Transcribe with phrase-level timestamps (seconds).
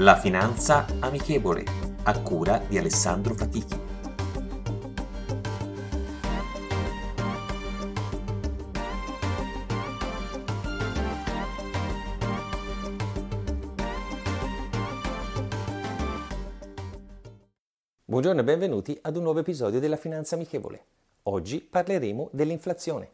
[0.00, 1.64] La finanza amichevole,
[2.02, 3.80] a cura di Alessandro Fatichi.
[18.04, 20.84] Buongiorno e benvenuti ad un nuovo episodio della Finanza Amichevole.
[21.22, 23.12] Oggi parleremo dell'inflazione.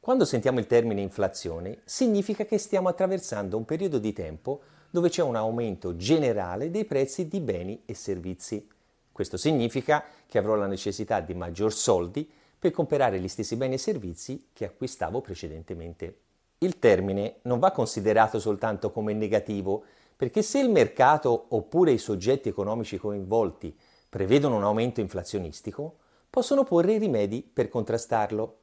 [0.00, 5.22] Quando sentiamo il termine inflazione, significa che stiamo attraversando un periodo di tempo dove c'è
[5.22, 8.66] un aumento generale dei prezzi di beni e servizi.
[9.12, 13.78] Questo significa che avrò la necessità di maggior soldi per comprare gli stessi beni e
[13.78, 16.20] servizi che acquistavo precedentemente.
[16.58, 19.84] Il termine non va considerato soltanto come negativo,
[20.16, 23.76] perché se il mercato oppure i soggetti economici coinvolti
[24.08, 28.58] prevedono un aumento inflazionistico, possono porre rimedi per contrastarlo.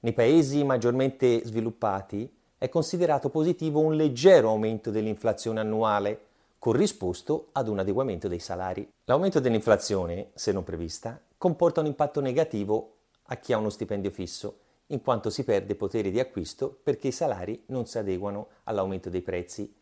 [0.00, 2.28] Nei paesi maggiormente sviluppati
[2.60, 6.26] è considerato positivo un leggero aumento dell'inflazione annuale,
[6.58, 8.86] corrisposto ad un adeguamento dei salari.
[9.04, 12.96] L'aumento dell'inflazione, se non prevista, comporta un impatto negativo
[13.28, 17.12] a chi ha uno stipendio fisso, in quanto si perde potere di acquisto perché i
[17.12, 19.74] salari non si adeguano all'aumento dei prezzi,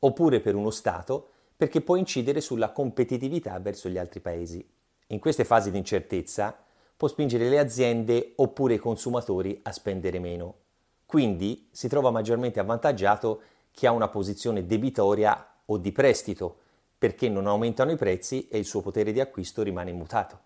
[0.00, 4.62] oppure per uno Stato perché può incidere sulla competitività verso gli altri paesi.
[5.06, 6.54] In queste fasi di incertezza
[6.94, 10.66] può spingere le aziende oppure i consumatori a spendere meno.
[11.08, 16.58] Quindi si trova maggiormente avvantaggiato chi ha una posizione debitoria o di prestito,
[16.98, 20.38] perché non aumentano i prezzi e il suo potere di acquisto rimane immutato.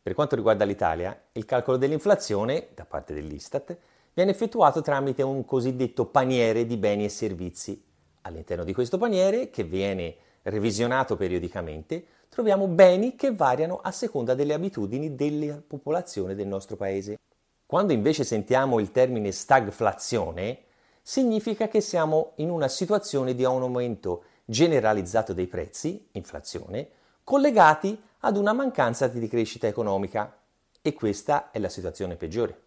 [0.00, 3.76] Per quanto riguarda l'Italia, il calcolo dell'inflazione, da parte dell'Istat,
[4.14, 7.82] viene effettuato tramite un cosiddetto paniere di beni e servizi.
[8.20, 14.54] All'interno di questo paniere, che viene revisionato periodicamente, troviamo beni che variano a seconda delle
[14.54, 17.18] abitudini della popolazione del nostro paese.
[17.66, 20.60] Quando invece sentiamo il termine stagflazione,
[21.02, 26.88] significa che siamo in una situazione di un aumento generalizzato dei prezzi, inflazione,
[27.24, 30.32] collegati ad una mancanza di crescita economica.
[30.80, 32.60] E questa è la situazione peggiore.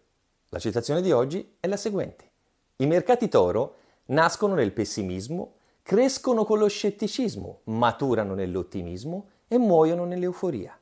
[0.50, 2.30] La situazione di oggi è la seguente.
[2.76, 10.78] I mercati toro nascono nel pessimismo crescono con lo scetticismo, maturano nell'ottimismo e muoiono nell'euforia.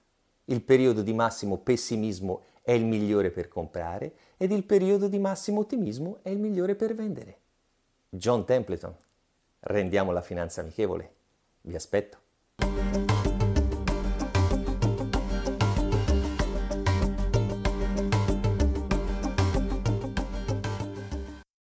[0.47, 5.61] Il periodo di massimo pessimismo è il migliore per comprare ed il periodo di massimo
[5.61, 7.39] ottimismo è il migliore per vendere.
[8.11, 8.95] John Templeton.
[9.61, 11.15] Rendiamo la finanza amichevole.
[11.63, 12.19] Vi aspetto.